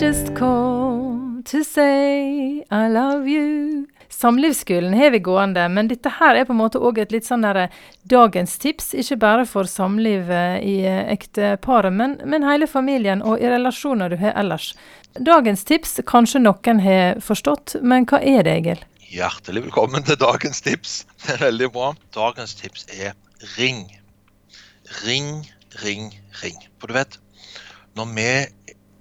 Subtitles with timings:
[0.00, 3.86] call to say I love you.
[4.08, 7.44] Samlivsskolen har vi gående, men dette her er på en måte òg et litt sånn
[7.44, 7.68] der
[8.08, 8.94] dagens tips.
[8.96, 14.32] Ikke bare for samlivet i ekteparet, men, men hele familien og i relasjoner du har
[14.40, 14.72] ellers.
[15.20, 18.84] Dagens tips kanskje noen har forstått, men hva er det, Egil?
[19.12, 21.02] Hjertelig velkommen til dagens tips.
[21.26, 21.92] Det er veldig bra.
[22.16, 23.12] Dagens tips er
[23.58, 23.84] ring.
[25.04, 25.44] Ring,
[25.84, 26.08] ring,
[26.40, 26.56] ring.
[26.80, 27.20] For du vet,
[27.98, 28.30] når vi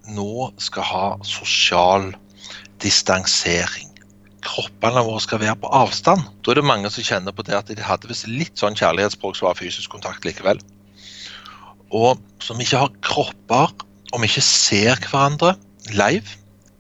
[0.08, 2.12] nå skal ha sosial
[2.80, 3.89] distansering
[4.45, 6.25] kroppene våre skal være på avstand.
[6.44, 9.38] Da er det mange som kjenner på det at de hadde visst litt sånn kjærlighetsspråk
[9.38, 10.62] som var fysisk kontakt likevel.
[11.95, 13.73] Og som ikke har kropper,
[14.16, 15.55] om ikke ser hverandre
[15.94, 16.38] live,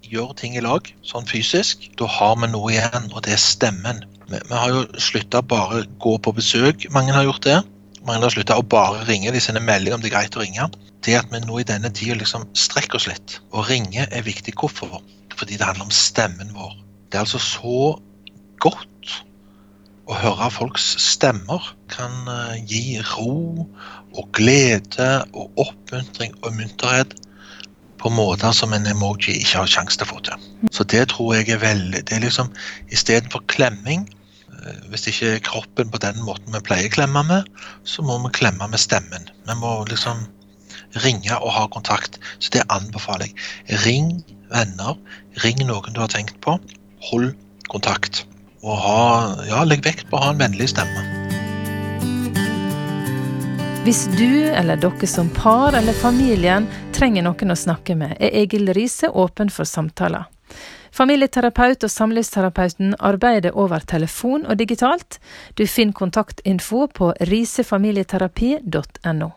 [0.09, 4.01] gjør ting i lag, sånn fysisk, da har vi noe igjen, og det er stemmen.
[4.29, 7.59] Vi, vi har jo slutta bare gå på besøk, mange har gjort det.
[8.07, 10.69] Mange har slutta å bare ringe, de sender melding om det er greit å ringe.
[11.05, 13.39] Det at vi nå i denne tida liksom strekker oss litt.
[13.51, 14.55] Å ringe er viktig.
[14.59, 15.01] Hvorfor?
[15.39, 16.75] Fordi det handler om stemmen vår.
[17.09, 17.79] Det er altså så
[18.63, 19.15] godt
[20.09, 21.71] å høre folks stemmer.
[21.91, 23.65] Kan eh, gi ro
[24.17, 27.15] og glede og oppmuntring og munterhet
[27.99, 30.47] på måter som en emoji ikke har sjanse til å få til.
[30.75, 32.51] Så det tror jeg er veldig Det er liksom
[32.95, 34.07] istedenfor klemming
[34.91, 37.47] Hvis ikke kroppen på den måten vi pleier å klemme med,
[37.87, 39.29] så må vi klemme med stemmen.
[39.47, 40.25] Vi må liksom
[41.03, 42.19] ringe og ha kontakt.
[42.39, 43.79] Så det anbefaler jeg.
[43.85, 44.11] Ring
[44.51, 44.97] venner.
[45.43, 46.57] Ring noen du har tenkt på
[47.09, 47.31] hold
[47.69, 48.25] kontakt.
[48.65, 49.01] Og ha,
[49.47, 51.05] ja, legg vekt på å ha en vennlig stemme.
[53.85, 58.67] Hvis du eller dere som par eller familien trenger noen å snakke med, er Egil
[58.75, 60.27] Riise åpen for samtaler.
[60.91, 65.19] Familieterapeut og samlivsterapeuten arbeider over telefon og digitalt.
[65.57, 69.29] Du finner kontaktinfo på risefamilieterapi.no.